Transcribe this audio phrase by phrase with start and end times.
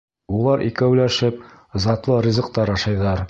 [0.37, 1.43] Улар икәүләшеп
[1.85, 3.17] затлы ризыҡтар ашайҙар.